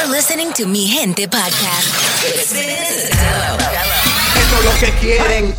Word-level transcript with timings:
You're 0.00 0.08
listening 0.08 0.50
to 0.54 0.66
Mi 0.66 0.86
Gente 0.86 1.28
Podcast. 1.28 1.92
This 2.22 2.52
is 2.52 3.10
Esto 3.10 4.56
es 4.58 4.64
lo 4.64 4.72
que 4.80 4.92
quieren. 4.98 5.54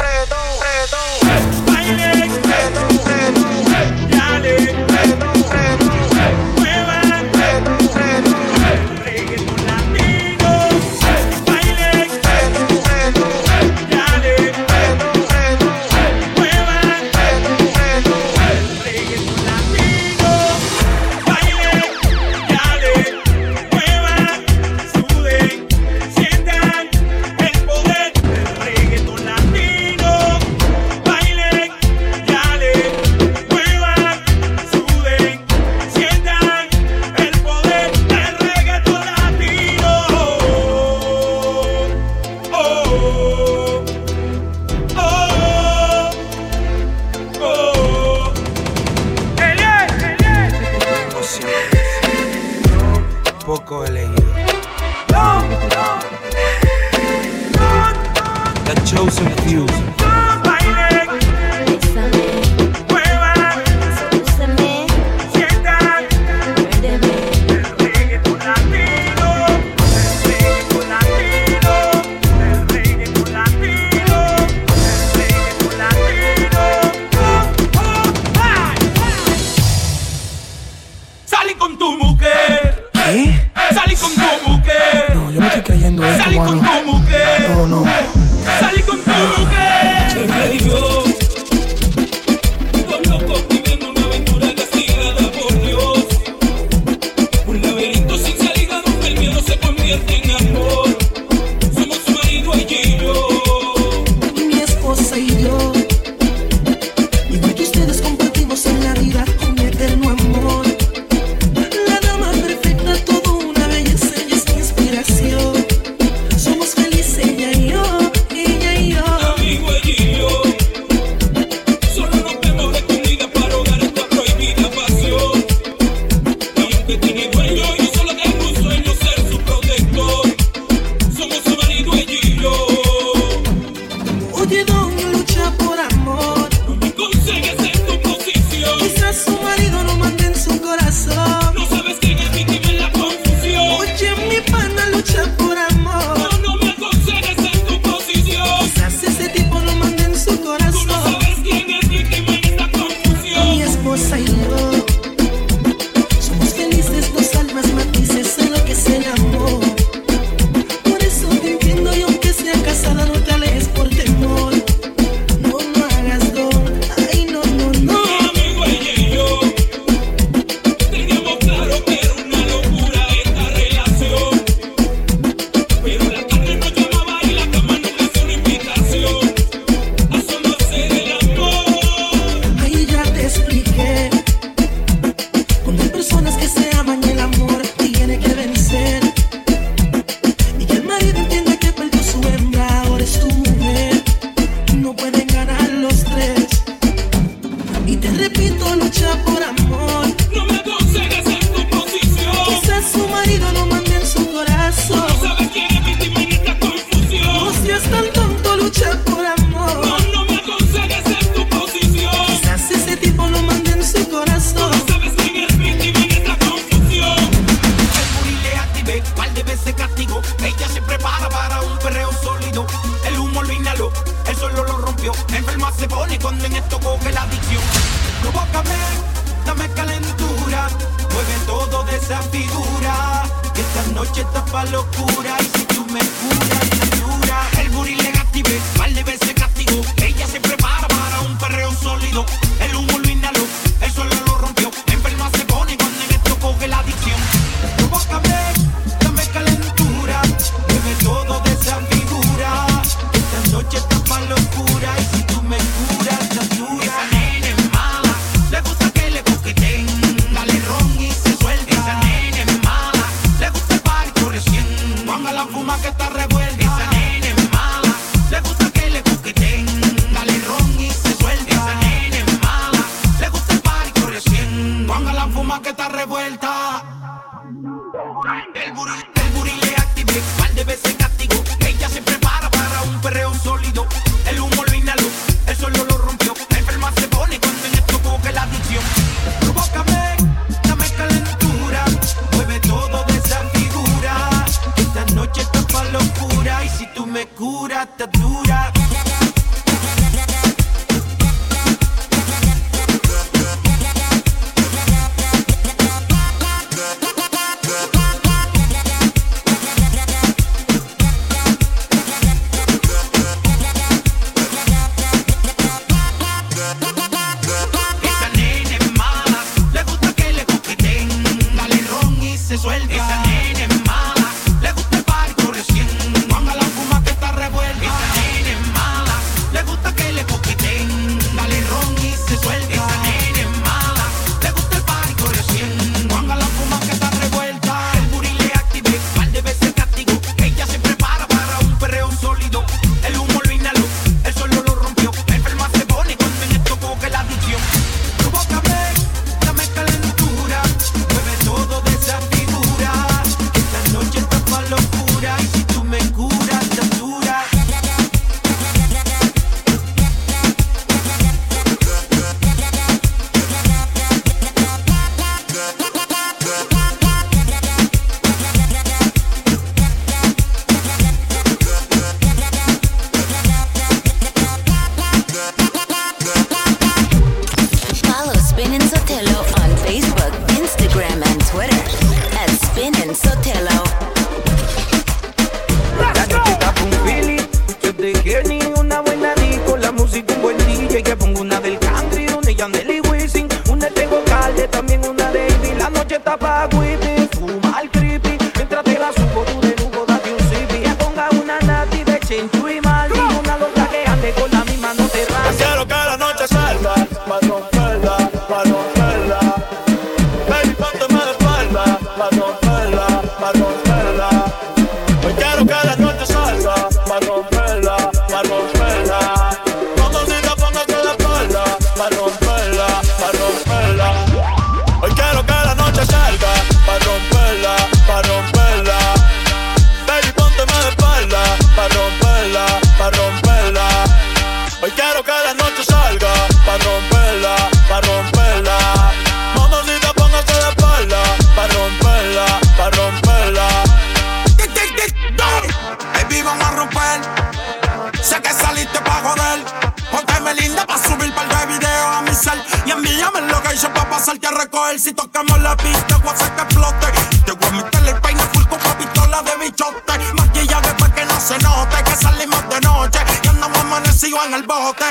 la 455.72 455.78
pista, 455.78 456.18
voy 456.18 456.30
a 456.30 456.34
hacer 456.34 456.52
que 456.56 456.62
explote. 456.62 457.08
Te 457.46 457.52
voy 457.54 457.68
a 457.68 457.72
meterle 457.72 458.12
el 458.12 458.22
peine 458.22 458.44
full 458.54 458.66
con 458.66 458.80
una 458.82 458.98
pistola 458.98 459.42
de 459.42 459.58
bichote. 459.58 460.34
Maquilla 460.34 460.82
después 460.82 461.12
que 461.14 461.26
no 461.26 461.40
se 461.40 461.58
note, 461.60 462.04
que 462.04 462.16
salimos 462.16 462.70
de 462.70 462.82
noche. 462.82 463.20
Y 463.44 463.48
andamos 463.48 463.78
amanecidos 463.80 464.46
en 464.48 464.54
el 464.54 464.64
bote. 464.64 465.06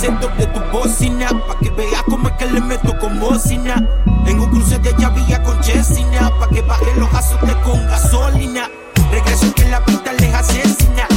se 0.00 0.10
doble 0.12 0.46
tu 0.46 0.60
bocina 0.72 1.28
Pa' 1.28 1.58
que 1.58 1.68
veas 1.70 2.02
cómo 2.04 2.28
es 2.28 2.34
que 2.36 2.46
le 2.46 2.60
meto 2.60 2.98
con 2.98 3.20
bocina. 3.20 3.86
En 4.26 4.40
un 4.40 4.50
cruce 4.50 4.78
de 4.78 4.94
llavilla 4.98 5.42
con 5.42 5.60
chesina 5.60 6.32
Pa' 6.40 6.48
que 6.48 6.62
baje 6.62 6.94
los 6.96 7.12
azotes 7.12 7.54
con 7.56 7.86
gasolina. 7.86 8.70
Regreso 9.10 9.52
que 9.54 9.64
la 9.66 9.84
pinta 9.84 10.12
les 10.14 10.34
asesina. 10.34 11.09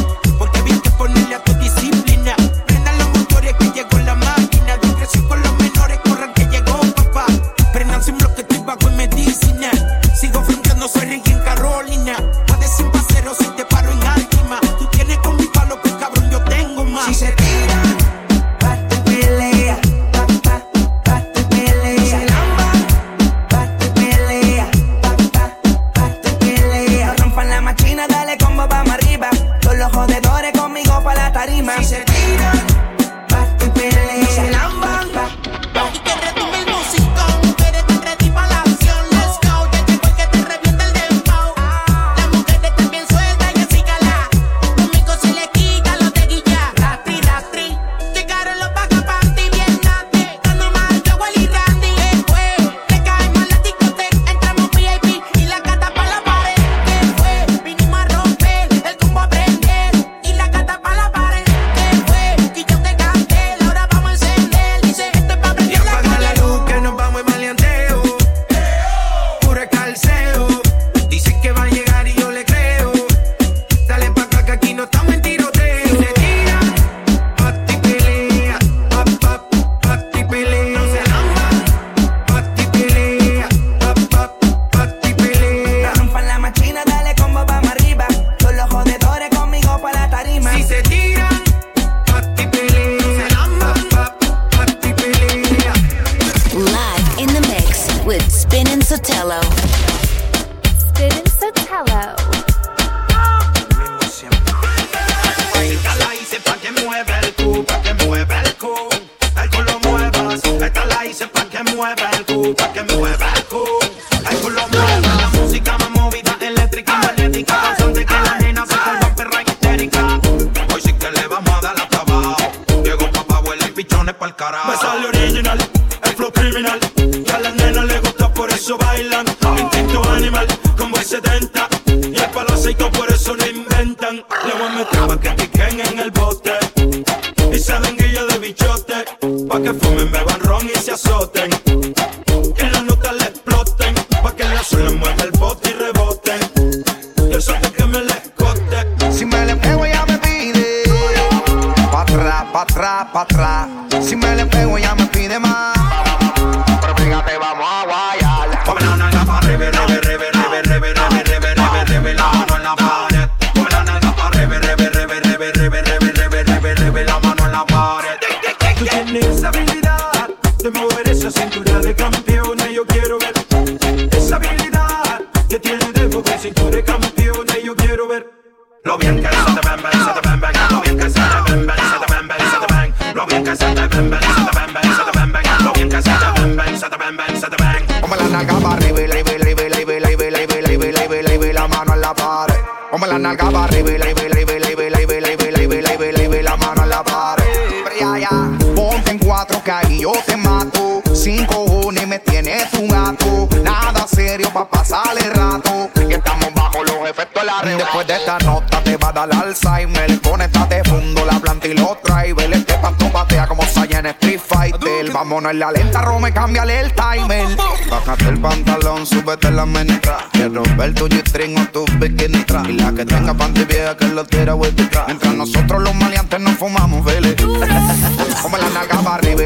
pa' 204.54 204.70
pasar 204.70 205.18
el 205.18 205.32
rato. 205.32 205.90
Y 206.08 206.14
estamos 206.14 206.54
bajo 206.54 206.84
los 206.84 207.10
efectos 207.10 207.42
de 207.42 207.46
la 207.46 207.62
red. 207.62 207.78
Después 207.78 208.08
de 208.08 208.16
esta 208.16 208.38
nota 208.40 208.84
te 208.84 208.98
va 208.98 209.10
a 209.10 209.12
dar 209.12 209.34
Alzheimer. 209.34 210.22
Conéctate, 210.22 210.84
fundo 210.84 211.26
la 211.26 211.40
planta 211.40 211.68
y 211.68 211.74
los 211.74 211.98
drivers. 212.04 212.56
Este 212.56 212.74
pasto 212.76 213.12
patea 213.12 213.48
como 213.48 213.64
Saiyan 213.64 214.06
en 214.06 214.12
Street 214.12 214.40
Fighter. 214.40 215.12
Vámonos 215.12 215.52
en 215.52 215.60
la 215.60 215.72
lenta, 215.72 216.02
Rome, 216.02 216.32
cámbiale 216.32 216.80
el 216.82 216.94
timer. 216.94 217.58
Bájate 217.90 218.30
el 218.30 218.40
pantalón, 218.40 219.06
súbete 219.06 219.52
la 219.52 219.66
menestra. 219.66 220.18
Quiero 220.32 220.64
ver 220.78 220.94
tu 220.94 221.08
G-string 221.08 221.58
o 221.58 221.66
tu 221.72 221.86
bikini. 221.98 222.46
Y 222.70 222.74
la 222.74 222.92
que 222.94 223.06
tenga 223.06 223.34
panty 223.34 223.66
vieja 223.66 223.98
que 223.98 224.08
lo 224.08 224.24
tira, 224.26 224.56
wey, 224.56 224.74
Mientras 225.08 225.34
nosotros 225.34 225.82
los 225.82 225.96
maleantes 225.96 226.40
nos 226.40 226.56
fumamos, 226.58 227.04
vele. 227.04 227.36
Como 227.36 228.58
la 228.58 228.70
nalga 228.70 229.02
para 229.02 229.16
arriba, 229.16 229.44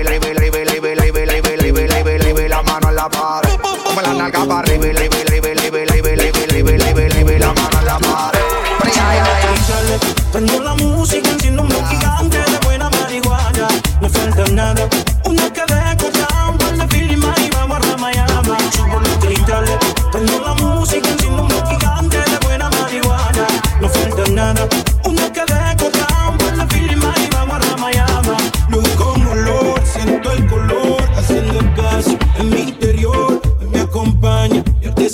la 2.48 2.64
mano 2.64 2.90
en 2.90 2.96
la 2.96 3.10
pared 3.10 3.47
acá 4.28 4.46
la 7.40 7.54
mano 7.54 7.78
a 7.78 7.82
la 7.82 7.98
pared. 8.00 8.40
Prende 10.32 10.60
la 10.60 10.76
música 10.76 11.37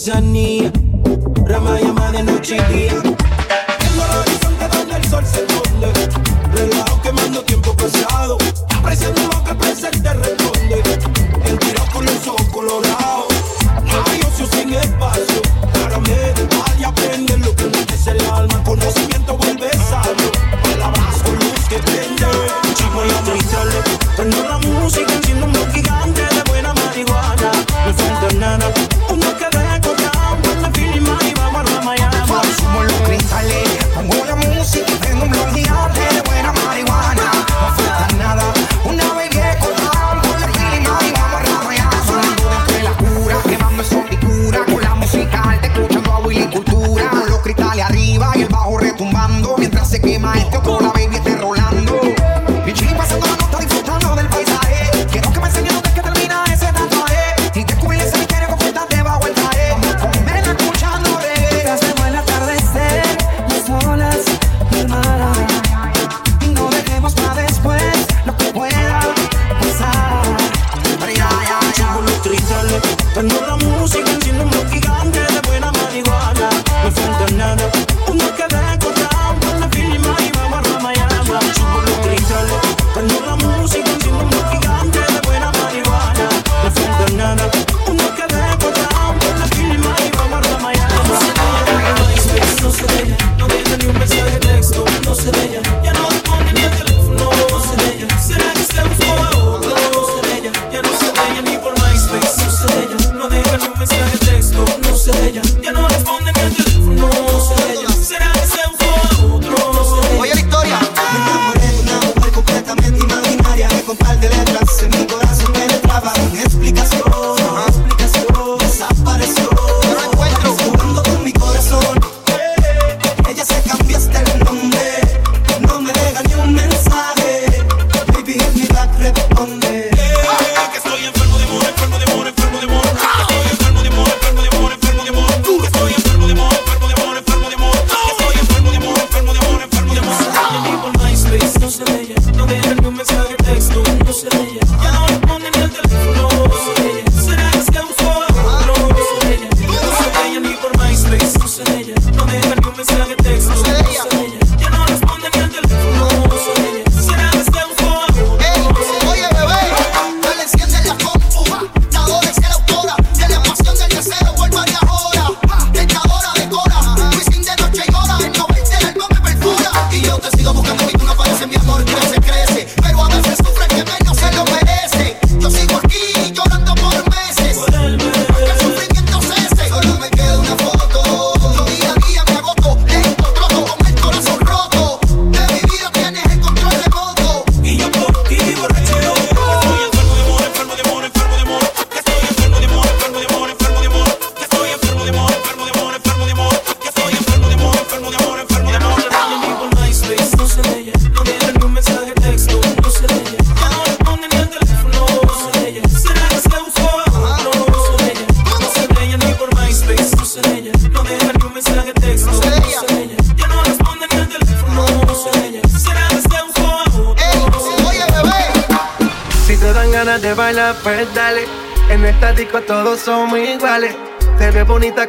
artesanía. 0.04 0.72
Rama 1.46 1.80
llama 1.80 2.12
de 2.12 2.24
noche 2.24 2.58
y 2.58 2.74
día. 2.74 3.23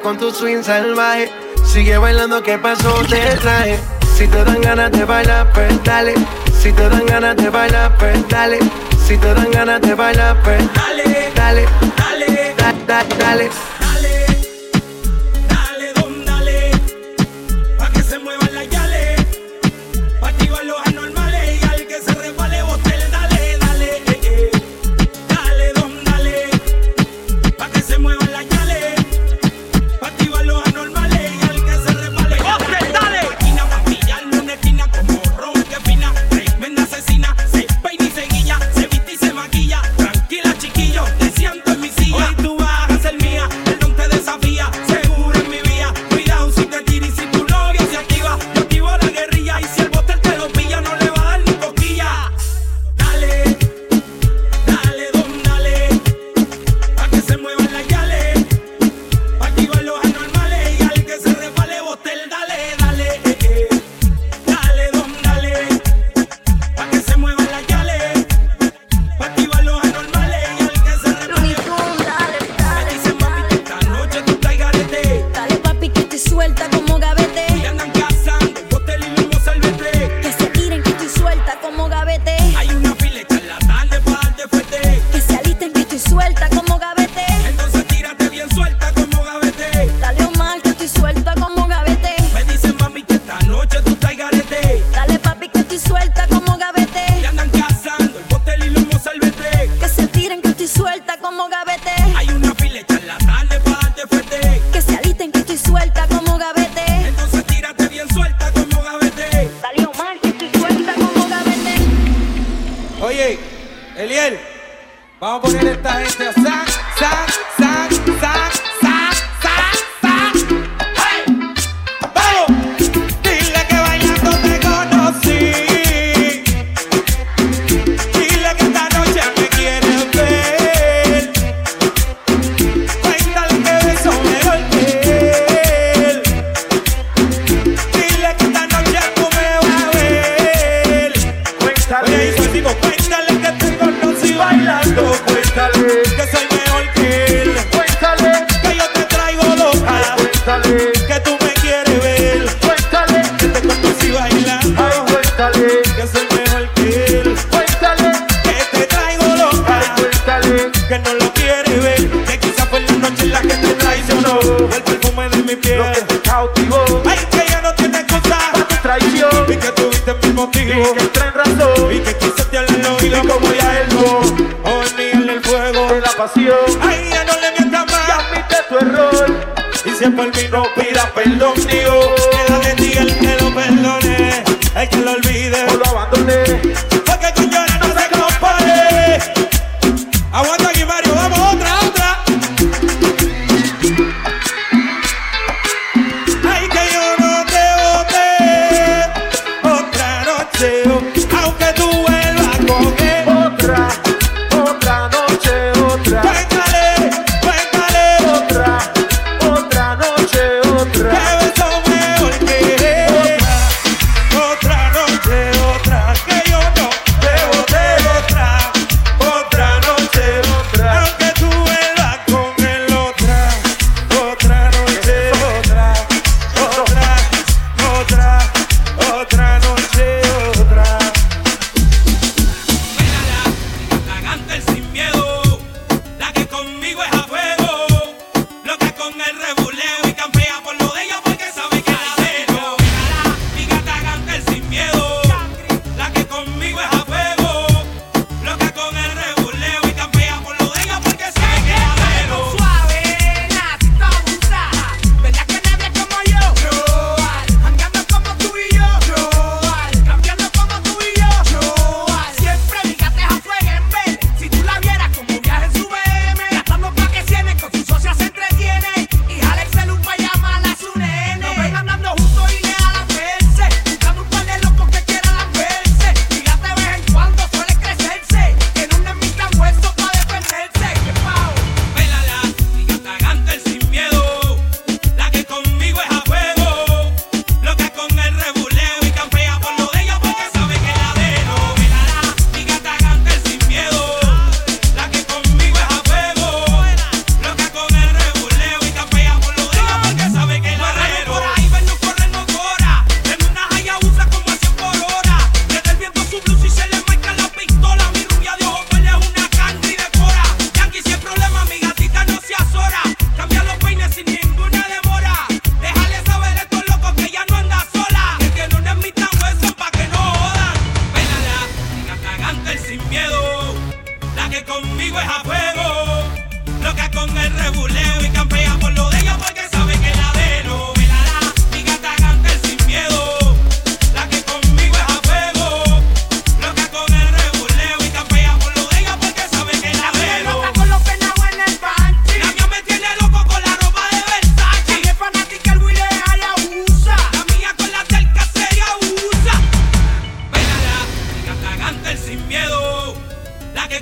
con 0.05 0.19
tu 0.19 0.31
swing 0.31 0.63
salvaje. 0.63 1.33
Sigue 1.65 1.97
bailando, 1.97 2.43
¿qué 2.43 2.59
pasó? 2.59 3.03
Te 3.09 3.37
traje. 3.41 3.81
Si 4.15 4.29
te 4.29 4.45
dan 4.45 4.61
ganas 4.61 4.93
de 4.93 5.05
bailar, 5.05 5.51
pues 5.53 5.83
dale. 5.83 6.15
Si 6.61 6.71
te 6.73 6.89
dan 6.91 7.07
ganas 7.07 7.37
de 7.37 7.49
bailar, 7.49 7.97
pues 7.97 8.29
dale. 8.29 8.59
Si 9.07 9.17
te 9.17 9.35
dan 9.35 9.51
ganas 9.51 9.81
de 9.81 9.95
bailar, 9.95 10.37
pues 10.43 10.63
dale, 10.75 11.33
dale, 11.35 11.65
dale, 11.97 12.55
dale. 12.59 12.85
dale. 12.87 13.15
dale. 13.19 13.74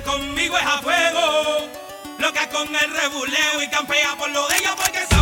conmigo 0.03 0.57
es 0.57 0.65
a 0.65 0.81
fuego, 0.81 1.69
loca 2.19 2.49
con 2.49 2.67
el 2.75 2.91
rebuleo 2.91 3.63
y 3.63 3.67
campea 3.69 4.15
por 4.15 4.29
lo 4.29 4.47
de 4.47 4.57
ella 4.57 4.75
porque 4.75 5.12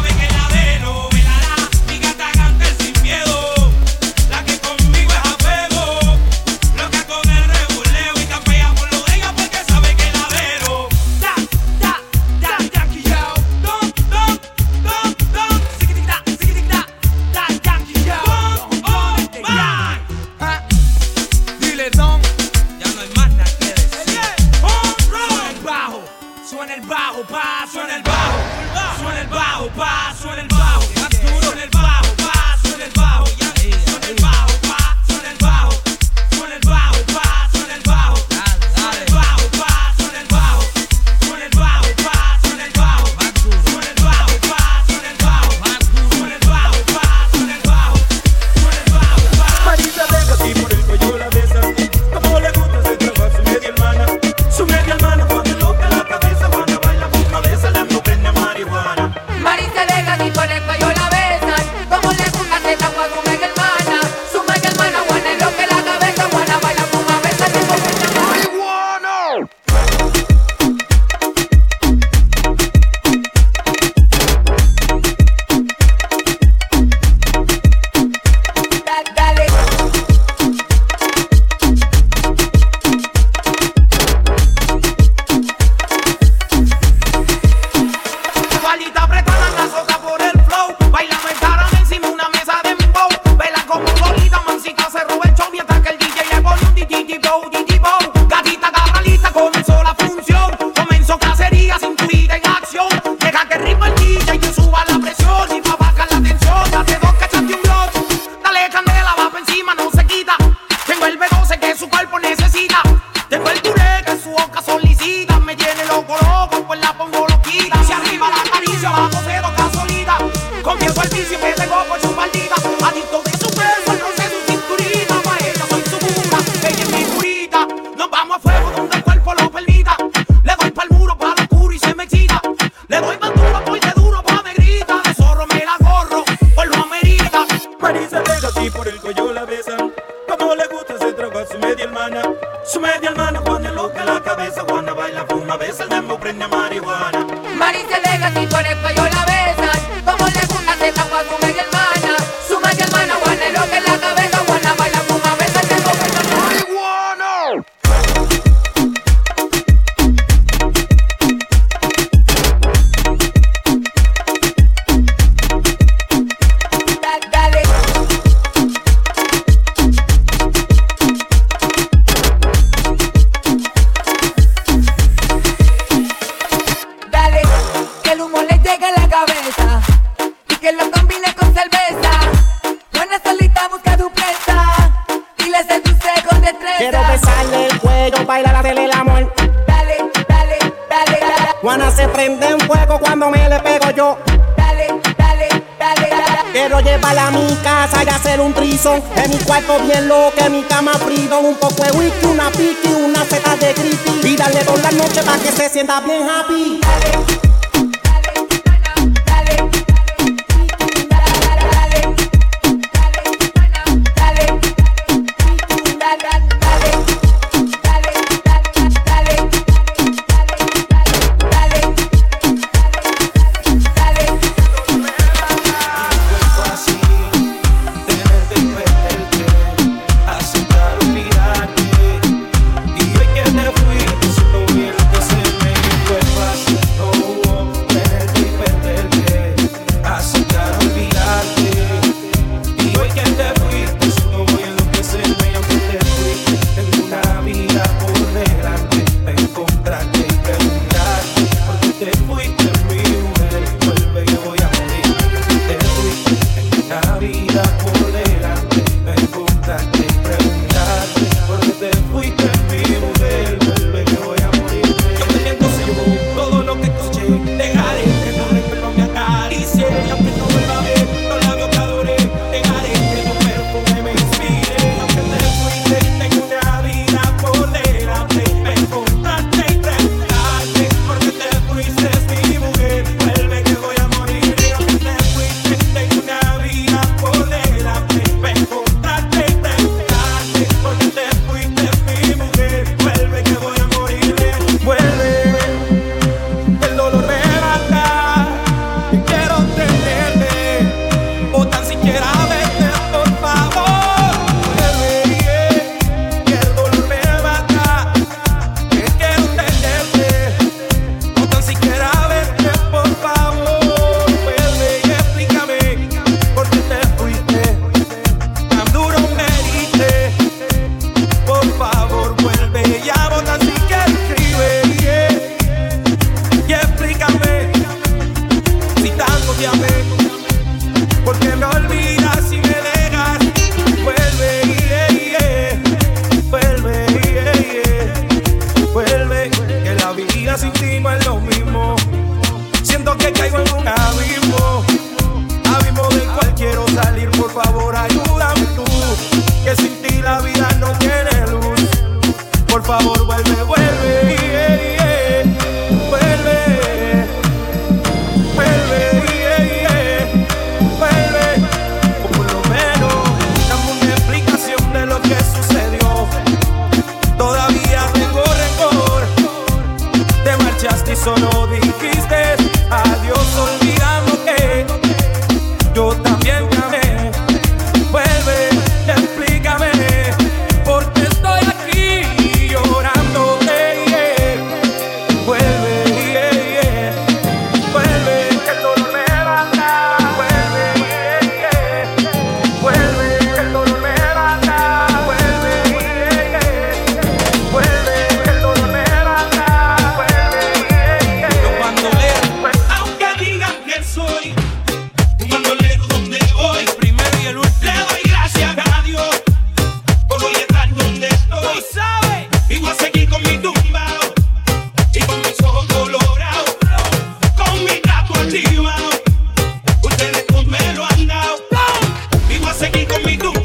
conmigo. 423.11 423.60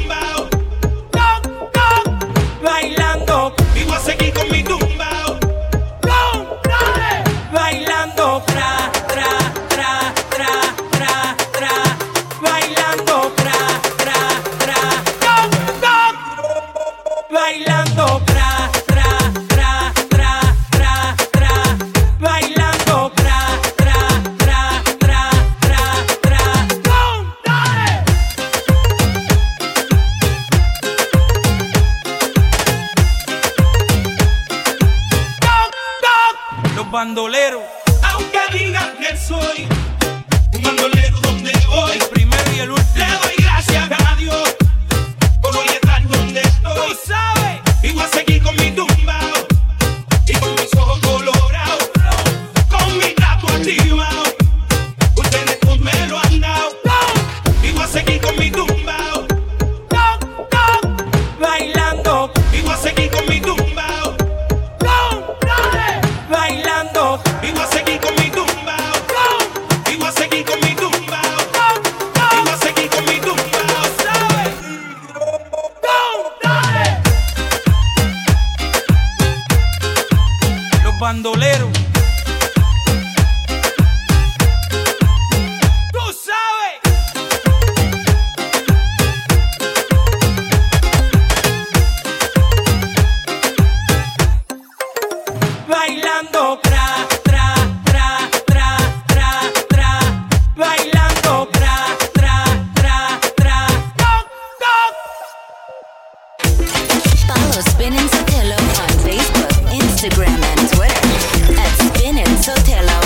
Follow 107.27 107.61
Spinning 107.71 108.07
Sotelo 108.09 108.57
on 108.81 108.89
Facebook, 109.03 109.51
Instagram, 109.71 110.41
and 110.51 110.61
Twitter 110.71 111.59
at 111.59 111.71
Spinning 111.83 112.35
Sotelo. 112.39 112.99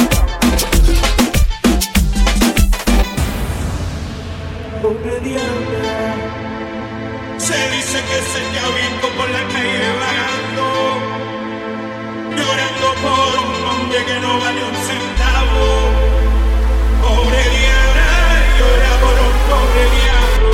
Se 7.37 7.57
dice 7.71 7.97
que 8.09 8.19
se 8.31 8.39
te 8.51 8.57
ahuyentó 8.59 9.07
por 9.17 9.27
la 9.29 9.43
calle 9.53 9.87
vagando, 10.03 10.65
llorando 12.37 12.87
por 13.01 13.31
un 13.43 13.51
hombre 13.69 13.99
que 14.05 14.17
no 14.19 14.31
vale 14.39 14.61
un 14.63 14.75
centavo. 14.87 15.65
Pobre 17.01 17.41
Diana, 17.55 18.09
llora 18.57 18.91
por 19.01 19.15
un 19.25 19.35
pobre 19.49 19.83
diablo. 19.95 20.49